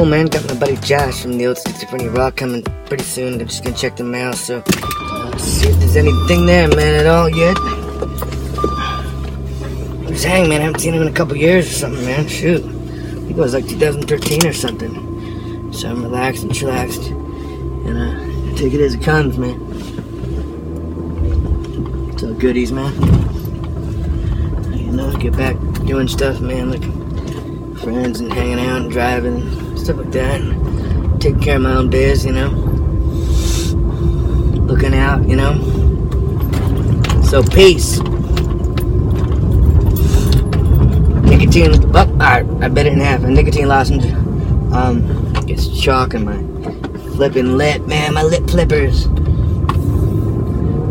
[0.00, 0.26] cool, man.
[0.26, 3.38] Got my buddy Josh from the old Schizophrenia Rock coming pretty soon.
[3.38, 7.06] I'm just gonna check the mail, so uh, see if there's anything there, man, at
[7.06, 7.54] all yet.
[10.06, 10.62] Where's Hang, man?
[10.62, 12.26] I haven't seen him in a couple years or something, man.
[12.28, 12.64] Shoot.
[12.64, 15.70] I think it was like 2013 or something.
[15.74, 17.10] So I'm relaxed and chillaxed.
[17.86, 19.60] And uh, take it as it comes, man.
[22.14, 22.94] It's all goodies, man.
[24.72, 26.84] You know, get back doing stuff, man, like
[27.80, 30.40] friends and hanging out and driving stuff like that.
[30.40, 32.50] And taking care of my own biz, you know.
[34.66, 35.54] Looking out, you know.
[37.24, 37.98] So peace.
[41.28, 43.22] Nicotine, oh, I, I bit it in half.
[43.24, 44.04] A nicotine lozenge
[44.72, 46.38] um, gets chalk in my
[47.14, 48.14] flipping lip, man.
[48.14, 49.04] My lip flippers.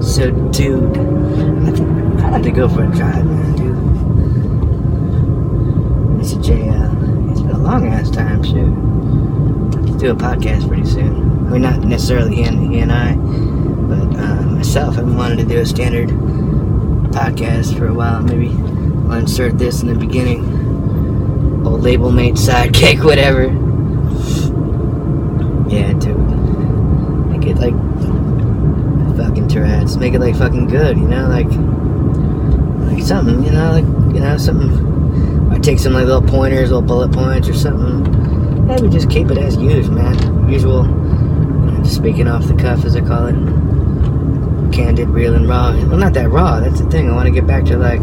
[0.06, 3.76] So, dude, I have to go for a drive, man, dude.
[6.20, 6.44] Mr.
[6.44, 8.74] J, uh, it's been a long ass time, shoot.
[10.00, 11.46] Do a podcast pretty soon.
[11.46, 15.46] I mean, not necessarily he and, he and I, but uh, myself, I've wanted to
[15.46, 16.10] do a standard
[17.10, 18.24] podcast for a while.
[18.24, 18.50] Maybe
[19.08, 21.64] I'll insert this in the beginning.
[21.64, 23.44] Old label mate, sidekick, whatever.
[25.70, 26.18] Yeah, dude.
[27.28, 27.76] Make it like
[29.16, 29.96] fucking Tourette's.
[29.96, 31.46] Make it like fucking good, you know, like
[32.92, 34.99] like something, you know, like you know, something.
[35.62, 38.66] Take some like little pointers, little bullet points or something.
[38.66, 40.50] Maybe just keep it as used, man.
[40.50, 40.86] Usual.
[41.84, 43.36] Just speaking off the cuff, as I call it.
[44.74, 45.72] Candid, real, and raw.
[45.72, 46.60] Well, not that raw.
[46.60, 47.10] That's the thing.
[47.10, 48.02] I want to get back to like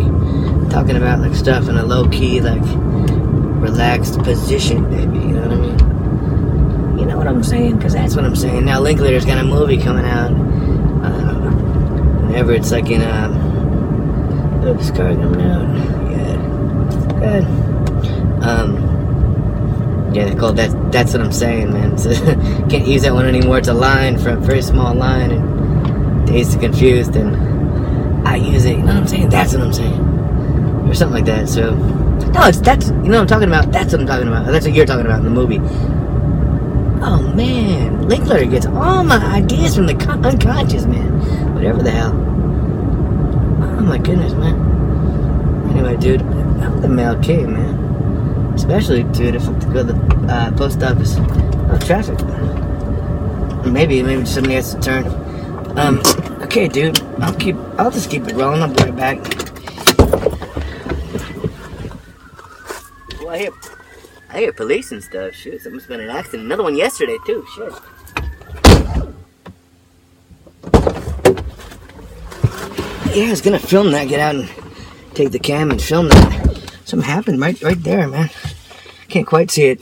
[0.71, 2.63] talking about like stuff in a low key, like
[3.61, 5.19] relaxed position, baby.
[5.19, 6.99] You know what I mean?
[6.99, 7.77] You know what I'm saying?
[7.77, 8.65] Because that's what I'm saying.
[8.65, 10.31] Now, Linklater's got a movie coming out.
[10.33, 11.51] Uh,
[12.27, 14.63] whenever it's like in a.
[14.65, 16.06] Oh, this car coming out.
[17.19, 17.45] Good.
[18.43, 20.13] Um.
[20.15, 20.93] Yeah, call that.
[20.93, 21.99] That's what I'm saying, man.
[21.99, 22.15] So,
[22.71, 23.59] can't use that one anymore.
[23.59, 28.65] It's a line from a very small line, and Dazed and Confused, and I use
[28.65, 28.79] it.
[28.79, 29.29] You know what I'm saying?
[29.29, 30.01] That's what I'm saying,
[30.89, 31.49] or something like that.
[31.49, 32.89] So, no, it's that's.
[32.89, 33.73] You know what I'm talking about?
[33.73, 34.47] That's what I'm talking about.
[34.47, 35.61] That's what you're talking about in the movie.
[37.03, 41.55] Oh man, Linklater gets all my ideas from the con- unconscious, man.
[41.55, 42.13] Whatever the hell.
[42.13, 44.55] Oh my goodness, man.
[45.71, 46.23] Anyway, dude,
[46.61, 48.55] I the mail came, man.
[48.55, 51.17] Especially, dude, if I have to go to the uh, post office.
[51.19, 52.19] Oh, traffic.
[53.67, 55.07] Maybe, maybe somebody has to turn.
[55.79, 56.01] Um,
[56.43, 57.01] okay, dude.
[57.21, 57.57] I'll keep.
[57.79, 58.63] I'll just keep it rolling.
[58.63, 59.19] I'll be right back.
[63.21, 63.51] Well, I hear,
[64.31, 65.35] I hear police and stuff.
[65.35, 66.45] Shit, someone's been in an accident.
[66.45, 67.45] Another one yesterday too.
[67.55, 67.73] Shit.
[73.15, 74.09] Yeah, I was gonna film that.
[74.09, 74.66] Get out and
[75.17, 76.63] take the cam and film that.
[76.85, 78.31] Something happened right, right there, man.
[79.09, 79.81] Can't quite see it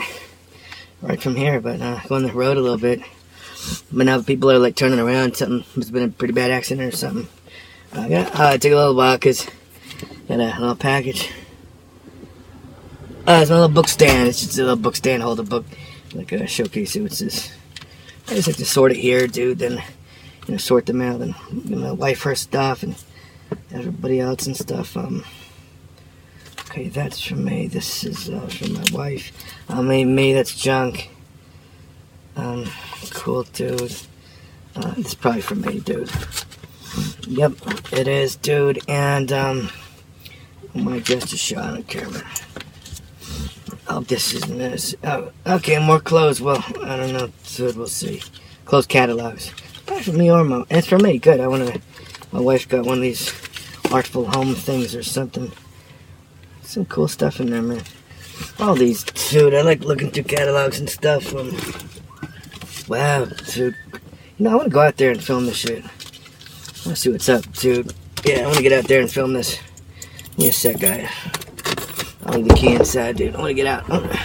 [1.03, 3.03] right from here, but uh, going the road a little bit.
[3.93, 5.37] But now people are like turning around.
[5.37, 7.29] Something have been a pretty bad accident or something.
[7.93, 9.47] I got uh, it took a little while because
[10.29, 11.31] got a little package.
[13.27, 14.29] Uh, it's my little book stand.
[14.29, 15.23] It's just a little book stand.
[15.23, 15.65] Hold a book,
[16.15, 17.03] like a showcase it.
[17.03, 17.53] What's this?
[18.29, 19.59] I just like to sort it here, dude.
[19.59, 19.83] Then
[20.47, 21.35] you know, sort them out and
[21.69, 22.95] my wife her stuff and
[23.73, 24.97] everybody else and stuff.
[24.97, 25.25] Um.
[26.71, 27.69] Okay, that's from me.
[27.69, 29.33] This is uh, my wife.
[29.69, 30.33] I mean, me.
[30.33, 31.11] That's junk.
[32.37, 32.69] Um,
[33.11, 33.95] cool, dude.
[34.75, 36.11] Uh, it's probably from me, dude.
[37.29, 37.53] Yep,
[37.93, 38.81] it is, dude.
[38.89, 39.71] And um,
[40.75, 42.25] I might just a shot on camera.
[43.87, 44.97] Oh, this isn't this.
[45.05, 46.41] Oh, okay, more clothes.
[46.41, 47.31] Well, I don't know.
[47.45, 48.23] So we'll see.
[48.65, 49.53] Clothes catalogs.
[49.87, 50.67] Probably from me or.
[50.71, 51.19] It's from me.
[51.19, 51.39] Good.
[51.39, 51.81] I want to.
[52.35, 53.33] My wife got one of these
[53.93, 55.53] artful home things or something.
[56.63, 57.85] Some cool stuff in there, man.
[58.59, 59.55] All these, dude.
[59.55, 61.33] I like looking through catalogs and stuff.
[61.33, 61.57] Um,
[62.89, 63.77] wow, dude.
[64.37, 65.85] You know, I want to go out there and film this shit.
[65.85, 67.95] I want to see what's up, dude.
[68.25, 69.61] Yeah, I want to get out there and film this.
[70.31, 71.09] Give me a sec, guy.
[72.27, 73.37] I'll leave the key inside, dude.
[73.37, 74.19] I want to get out.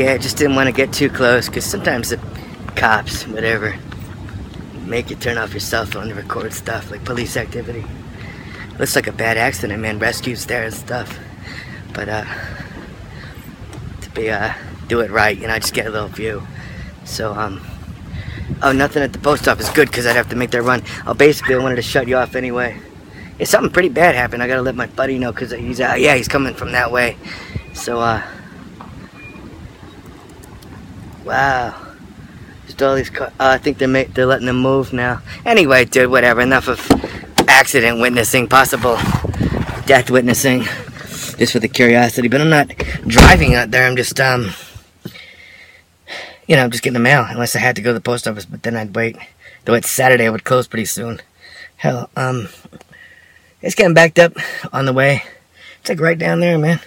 [0.00, 2.16] Yeah, I just didn't want to get too close because sometimes the
[2.74, 3.76] cops, whatever.
[4.86, 7.84] Make you turn off your cell phone to record stuff like police activity.
[8.78, 9.98] Looks like a bad accident, man.
[9.98, 11.18] Rescues there and stuff.
[11.92, 12.24] But uh,
[14.00, 14.54] to be uh,
[14.88, 16.46] do it right, you know, just get a little view.
[17.04, 17.60] So um,
[18.62, 19.68] oh, nothing at the post office.
[19.68, 20.82] Good, because I'd have to make that run.
[21.06, 22.80] Oh, basically, I wanted to shut you off anyway.
[23.38, 26.14] If something pretty bad happened, I gotta let my buddy know because he's uh, yeah,
[26.14, 27.18] he's coming from that way.
[27.74, 28.26] So uh,
[31.24, 31.74] wow.
[32.66, 33.32] Just all these cars.
[33.40, 35.22] Uh, I think they're they're letting them move now.
[35.44, 36.40] Anyway, dude, whatever.
[36.40, 36.90] Enough of
[37.48, 38.96] accident witnessing, possible
[39.86, 40.62] death witnessing,
[41.36, 42.28] just for the curiosity.
[42.28, 42.68] But I'm not
[43.06, 43.86] driving out there.
[43.86, 44.50] I'm just um,
[46.46, 47.24] you know, I'm just getting the mail.
[47.28, 49.16] Unless I had to go to the post office, but then I'd wait.
[49.64, 51.20] Though it's Saturday, I would close pretty soon.
[51.76, 52.48] Hell, um,
[53.62, 54.32] it's getting backed up
[54.72, 55.22] on the way.
[55.80, 56.80] It's like right down there, man.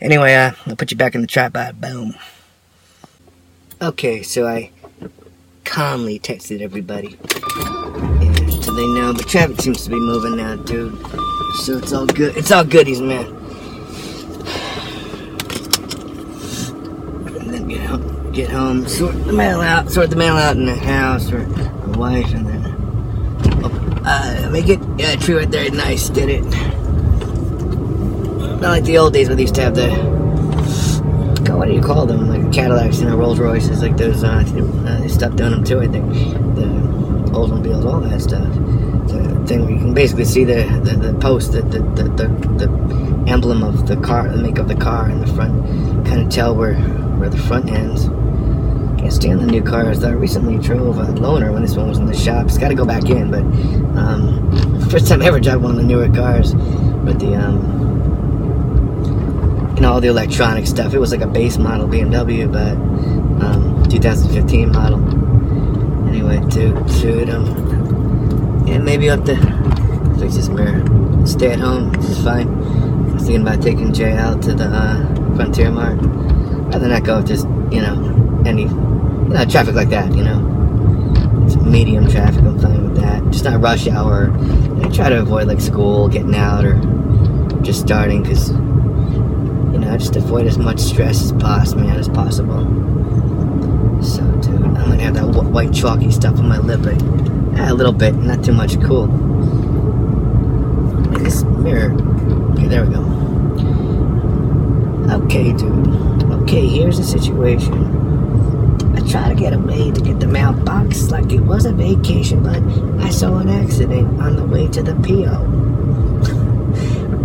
[0.00, 1.80] Anyway, uh, I'll put you back in the tripod.
[1.80, 2.14] Boom.
[3.82, 4.70] Okay, so I
[5.64, 7.16] calmly texted everybody.
[8.20, 10.98] Yeah, so they know, but traffic seems to be moving now, dude.
[11.62, 12.36] So it's all good.
[12.36, 13.24] It's all goodies, man.
[17.38, 20.66] And then get home, get home, sort the mail out, sort the mail out in
[20.66, 22.66] the house for the wife, and then
[24.04, 24.78] uh, make it.
[24.98, 25.70] Yeah, tree right there.
[25.70, 26.44] Nice, did it.
[28.60, 29.88] Not like the old days when they used to have the
[31.46, 32.29] God, what do you call them?
[32.52, 34.24] Cadillacs, you know, Rolls Royces, like those.
[34.24, 34.44] Uh,
[34.86, 35.80] uh, stopped doing them too.
[35.80, 36.12] I think
[36.56, 36.66] the
[37.32, 38.48] Oldsmobiles, all that stuff.
[39.08, 42.66] The thing where you can basically see the the, the post, the the, the the
[42.66, 45.64] the emblem of the car, the make of the car in the front.
[46.06, 48.08] Kind of tell where where the front ends.
[49.00, 50.02] Can't stand the new cars.
[50.04, 52.46] I recently drove a loaner when this one was in the shop.
[52.46, 53.42] It's got to go back in, but
[53.98, 56.54] um, first time I ever drive one of the newer cars.
[56.54, 57.89] But the um,
[59.80, 60.94] know, all the electronic stuff.
[60.94, 62.72] It was like a base model BMW, but
[63.44, 65.00] um, 2015 model.
[66.08, 69.36] Anyway, to to um, and maybe have to
[70.18, 70.84] fix this mirror.
[71.26, 72.48] Stay at home, this is fine.
[72.48, 75.98] I was thinking about taking Jay out to the uh, Frontier Mart.
[76.00, 80.46] Rather not go if there's, you know, any, you know, traffic like that, you know.
[81.44, 83.28] It's medium traffic, I'm fine with that.
[83.30, 84.30] Just not rush hour.
[84.84, 86.78] I try to avoid like school, getting out, or
[87.62, 88.50] just starting, because
[89.90, 92.64] know, just avoid as much stress as possible, man, as possible.
[94.02, 96.80] So, dude, I'm gonna have that white chalky stuff on my lip,
[97.54, 98.80] yeah, a little bit, not too much.
[98.82, 99.08] Cool.
[101.18, 101.92] This mirror.
[102.52, 103.02] Okay, there we go.
[105.24, 106.22] Okay, dude.
[106.42, 107.74] Okay, here's the situation.
[108.96, 112.62] I try to get away to get the mailbox like it was a vacation, but
[113.04, 115.46] I saw an accident on the way to the PO.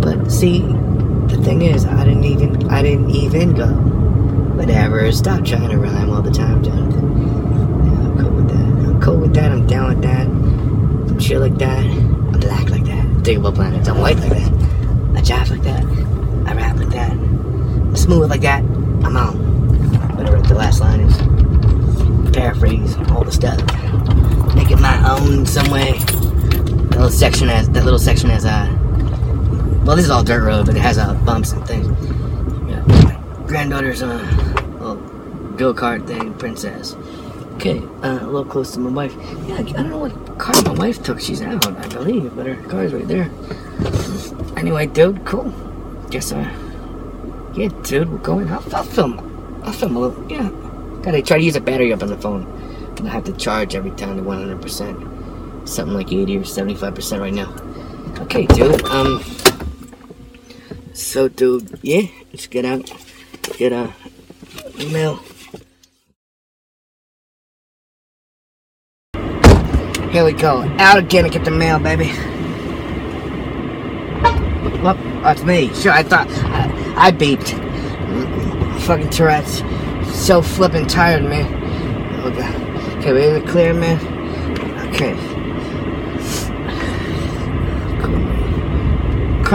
[0.00, 0.62] but see,
[1.46, 3.68] thing is, I didn't even, I didn't even go.
[3.68, 7.06] Whatever, stop trying to rhyme all the time, Jonathan.
[7.86, 8.56] Yeah, I'm cool with that.
[8.56, 10.26] I'm cool with that, I'm down with that.
[10.26, 11.78] I'm chill like that.
[11.78, 13.06] I'm black like that.
[13.06, 13.88] I Think about planets.
[13.88, 14.52] I'm white like that.
[15.16, 15.84] I jive like that.
[16.50, 17.12] I rap like that.
[17.12, 18.64] I'm smooth like that.
[19.04, 20.16] I'm on.
[20.16, 21.16] Whatever the last line is.
[22.34, 23.60] Paraphrase all the stuff.
[24.56, 25.92] Make it my own some way.
[25.92, 28.85] That little section has that little section has a uh,
[29.86, 31.86] well, this is all dirt road, but it has uh, bumps and things.
[32.68, 34.16] Yeah, granddaughter's uh,
[34.80, 34.96] little
[35.56, 36.96] go kart thing, princess.
[37.54, 39.14] Okay, uh, a little close to my wife.
[39.46, 41.20] Yeah, I don't know what car my wife took.
[41.20, 43.30] She's out, I believe, but her car's right there.
[44.56, 45.54] Anyway, dude, cool.
[46.10, 48.50] Guess uh, yeah, dude, we're going.
[48.50, 49.62] I'll, I'll film.
[49.62, 50.28] I'll film a little.
[50.30, 50.50] Yeah,
[51.02, 52.42] gotta try to use a battery up on the phone.
[52.98, 55.68] And I have to charge every time to 100%.
[55.68, 57.54] Something like 80 or 75% right now.
[58.22, 58.82] Okay, dude.
[58.86, 59.22] Um.
[60.96, 62.90] So, dude, yeah, let's get out,
[63.58, 63.92] get a
[64.90, 65.20] mail.
[70.10, 72.06] Here we go, out again to get the mail, baby.
[74.82, 75.70] Look, that's me.
[75.74, 77.50] Sure, I thought I, I beeped.
[78.86, 79.58] Fucking Tourette's.
[80.18, 81.44] So flippin' tired, man.
[82.24, 84.00] Okay, okay, ready to clear, man.
[84.94, 85.14] Okay.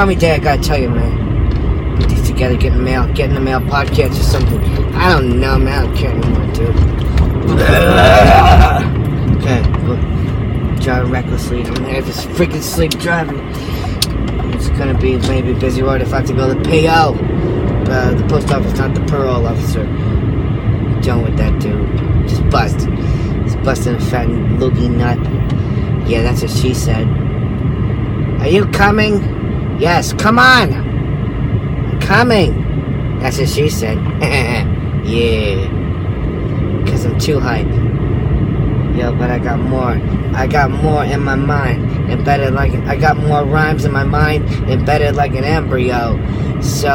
[0.06, 1.21] Me dad, I gotta tell you, man
[2.50, 4.60] getting the mail, getting the mail podcast or something.
[4.96, 5.84] I don't know, man.
[5.84, 6.76] I don't care anymore, dude.
[9.38, 10.00] okay, look,
[10.82, 11.64] driving recklessly.
[11.64, 13.38] I'm gonna have this freaking sleep driving.
[14.56, 17.14] It's gonna be maybe busy road if I have to go to PO.
[17.92, 19.84] Uh, the post office, not the parole officer.
[21.04, 22.28] Done with that, dude.
[22.28, 22.80] Just bust.
[23.44, 25.20] Just busting a fat loogie nut.
[26.10, 27.08] Yeah, that's what she said.
[28.42, 29.80] Are you coming?
[29.80, 30.91] Yes, come on!
[32.12, 33.20] Coming.
[33.20, 33.96] That's what she said.
[35.06, 35.56] yeah.
[36.84, 37.66] Because I'm too hype.
[38.98, 39.92] Yo, but I got more.
[40.36, 44.44] I got more in my mind, embedded like I got more rhymes in my mind,
[44.70, 46.20] embedded like an embryo.
[46.62, 46.90] So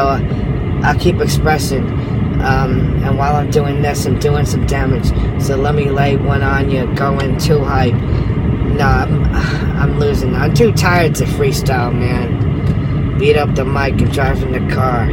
[0.83, 1.83] I'll keep expressing.
[2.41, 5.07] Um, and while I'm doing this, I'm doing some damage.
[5.41, 7.95] So let me lay one on you, going too hype.
[7.95, 9.23] No, I'm,
[9.81, 10.35] I'm losing.
[10.35, 12.46] I'm too tired to freestyle, man.
[13.19, 15.03] Beat up the mic and drive in the car.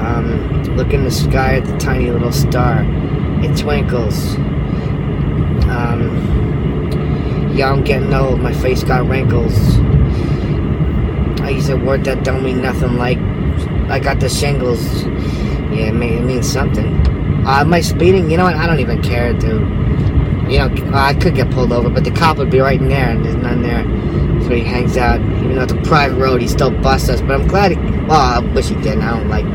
[0.00, 2.84] Um, look in the sky at the tiny little star.
[3.42, 4.34] It twinkles.
[5.70, 8.40] Um, yeah, I'm getting old.
[8.40, 9.78] My face got wrinkles.
[11.40, 13.18] I use a word that don't mean nothing like
[13.88, 15.04] I got the shingles.
[15.04, 16.86] Yeah, it means something.
[17.46, 18.30] Uh, am I speeding?
[18.30, 18.56] You know what?
[18.56, 19.62] I don't even care, dude.
[20.48, 23.10] You know, I could get pulled over, but the cop would be right in there,
[23.10, 23.82] and there's none there.
[24.42, 25.20] So he hangs out.
[25.20, 27.20] Even though it's a private road, he still busts us.
[27.22, 27.78] But I'm glad he.
[27.78, 29.02] Well, I wish he didn't.
[29.02, 29.46] I don't like.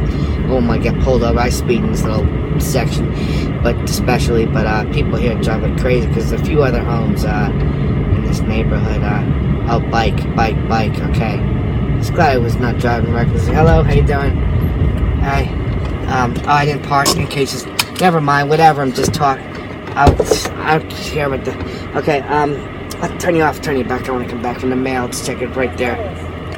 [0.49, 1.39] Oh my, get pulled over.
[1.39, 2.25] I speed in this little
[2.59, 3.11] section,
[3.61, 4.47] but especially.
[4.47, 7.51] But uh, people here drive like crazy because a few other homes uh,
[8.15, 9.03] in this neighborhood.
[9.03, 10.99] Uh, oh, bike, bike, bike.
[11.09, 11.37] Okay.
[11.97, 13.53] This guy was not driving recklessly.
[13.53, 14.35] Hello, how you doing?
[15.21, 15.43] Hi.
[16.07, 17.65] Um, oh, I didn't park in case.
[17.99, 19.45] Never mind, whatever, I'm just talking.
[19.99, 21.97] I don't care about the...
[21.97, 22.55] Okay, um,
[23.01, 24.07] I'll turn you off, turn you back.
[24.07, 25.07] I want to come back from the mail.
[25.07, 25.97] Just check it right there.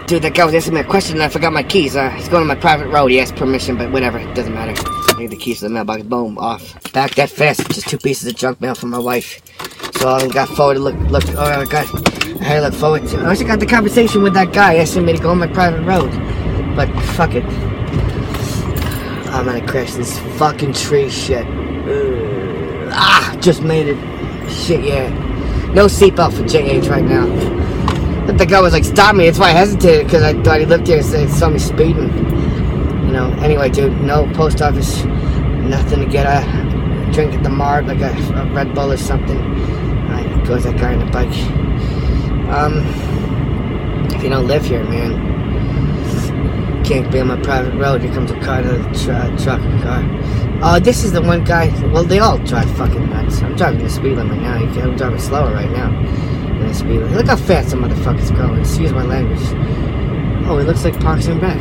[0.06, 1.96] Dude, that guy was asking me a question and I forgot my keys.
[1.96, 3.08] Uh, he's going on my private road.
[3.08, 4.20] He asked permission, but whatever.
[4.20, 4.74] It doesn't matter.
[4.78, 6.04] I need the keys to the mailbox.
[6.04, 6.92] Boom, off.
[6.94, 7.68] Back that fast.
[7.72, 9.42] Just two pieces of junk mail from my wife.
[9.96, 11.88] So I got forward to look, look, oh, I got,
[12.42, 13.20] I had to look forward to.
[13.22, 15.84] I also got the conversation with that guy asking me to go on my private
[15.84, 16.12] road.
[16.76, 17.46] But fuck it.
[19.32, 21.48] I'm gonna crash this fucking tree shit.
[22.92, 23.98] Ah, just made it.
[24.50, 25.10] Shit, yeah.
[25.74, 27.26] No seatbelt for JH right now.
[28.26, 29.26] But the guy was like, stop me.
[29.26, 32.10] That's why I hesitated, because I thought he lived here and saw me speeding.
[33.06, 37.86] You know, anyway, dude, no post office, nothing to get a drink at the Mart,
[37.86, 39.38] like a, a Red Bull or something.
[39.38, 41.34] Uh, goes that guy on the bike.
[42.52, 42.84] Um,
[44.14, 48.02] if you don't live here, man, can't be on my private road.
[48.02, 50.04] Here comes a car, to tra truck, car.
[50.64, 51.70] Oh, this is the one guy.
[51.92, 53.42] Well, they all drive fucking nuts.
[53.42, 54.58] I'm driving the speed limit now.
[54.58, 57.14] I'm driving slower right now than the speed limit.
[57.14, 58.60] Look how fast some motherfucker's going.
[58.60, 59.40] Excuse my language.
[60.48, 61.58] Oh, it looks like Parks and Rec.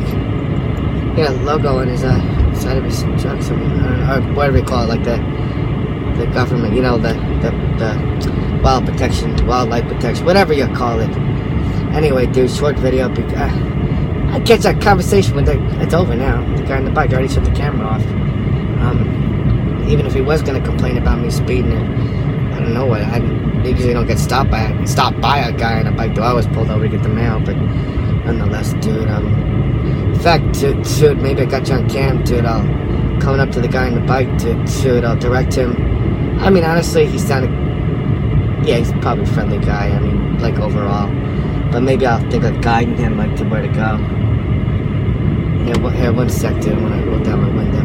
[1.17, 2.19] Yeah, logo on his uh,
[2.53, 5.17] side of his truck, something, or whatever you call it, like the
[6.19, 11.09] the government, you know, the the, the wild protection, wildlife protection, whatever you call it.
[11.95, 13.09] Anyway, dude, short video.
[13.09, 15.57] Uh, I catch that conversation with the.
[15.81, 16.45] It's over now.
[16.55, 18.20] The guy on the bike already shut the camera off.
[19.87, 21.71] Even if he was gonna complain about me speeding,
[22.53, 23.01] I don't know what.
[23.01, 23.17] I
[23.63, 26.15] usually don't get stopped by stopped by a guy on a bike.
[26.15, 29.07] Though I was pulled over to get the mail, but nonetheless, dude.
[29.07, 29.51] Um,
[30.13, 32.45] in fact, dude, maybe I got you on cam, dude.
[32.45, 32.63] I'll
[33.21, 35.05] coming up to the guy on the bike, dude.
[35.05, 35.75] I'll direct him.
[36.39, 37.51] I mean, honestly, he sounded.
[38.67, 39.89] Yeah, he's probably a friendly guy.
[39.89, 41.07] I mean, like overall.
[41.71, 43.97] But maybe I'll think of guiding him like to where to go.
[45.65, 47.81] Here, here, one sec, dude, when I roll down my window.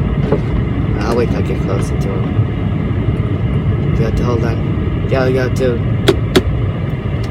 [1.07, 3.95] I'll wait till I get closer to him.
[3.95, 5.09] Yo, hold on.
[5.09, 5.81] Yo, yo, dude.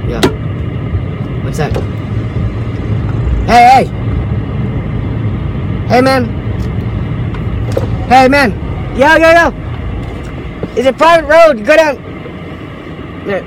[0.07, 0.21] Yeah.
[1.43, 1.75] What's that?
[3.45, 3.85] Hey, hey!
[5.87, 6.25] Hey, man!
[8.07, 8.51] Hey, man!
[8.95, 9.53] Yo, yo, yo!
[10.77, 11.65] It's a private road.
[11.65, 11.95] Go down.
[13.25, 13.43] There.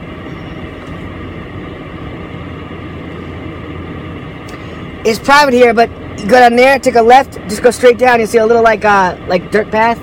[5.07, 5.89] It's private here, but
[6.21, 8.21] you go down there, take a left, just go straight down.
[8.21, 9.99] You see a little like uh like dirt path.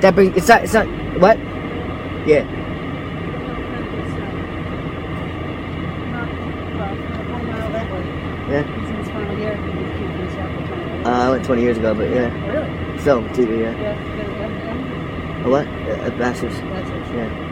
[0.00, 0.86] That brings it's not it's not
[1.20, 1.38] what?
[2.26, 2.44] Yeah.
[8.48, 8.62] Yeah.
[11.04, 12.30] Uh, I went 20 years ago, but yeah.
[12.46, 12.98] Really?
[12.98, 13.80] Film, TV, yeah.
[13.80, 15.44] Yeah.
[15.44, 15.66] A what?
[15.66, 16.56] A, a bachelor's.
[16.58, 17.46] Yeah.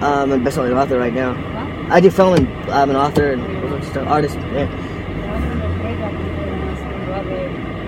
[0.00, 1.34] Um, I'm a best-selling author right now.
[1.90, 3.42] I do film and I'm an author and
[4.08, 4.36] artist.
[4.36, 4.68] Yeah.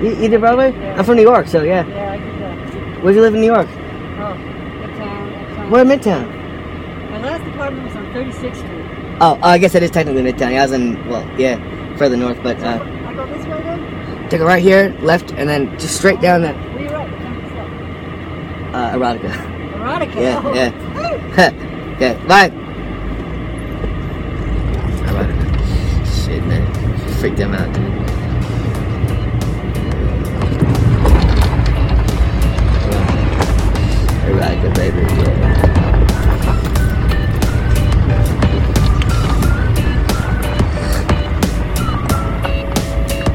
[0.00, 0.72] You, you did Broadway?
[0.96, 1.86] I'm from New York, so yeah.
[1.86, 3.04] Yeah, I did that.
[3.04, 3.68] Where'd you live in New York?
[3.68, 5.70] Oh, Midtown, Uptown.
[5.70, 7.10] Where in Midtown?
[7.10, 9.18] My last apartment was on 36th Street.
[9.20, 10.52] Oh, I guess it is technically Midtown.
[10.52, 14.28] Yeah, I was in, well, yeah, further north, but uh, I go this way then?
[14.30, 17.10] take a right here, left, and then just straight down that Where you at?
[17.10, 19.32] What time is uh, erotica.
[19.74, 20.14] Erotica.
[20.14, 20.54] Yeah, oh.
[20.54, 20.70] yeah.
[22.00, 22.48] yeah, bye.
[25.10, 26.24] Erotica.
[26.24, 27.18] Shit, man.
[27.18, 27.89] Freak them out, dude.
[34.50, 35.60] Erotica, baby, yeah.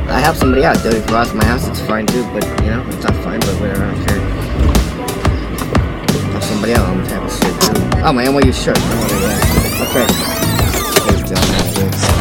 [0.10, 0.96] I help somebody out, dude.
[0.96, 3.94] If my house, it's fine too, but you know, it's not fine, but whatever, I
[3.94, 4.22] don't care.
[6.34, 6.88] I'll somebody else.
[6.88, 7.82] I'm gonna have shirt too.
[8.04, 8.78] Oh, my NYU shirt.
[9.82, 10.06] Okay.
[11.36, 12.15] Out here.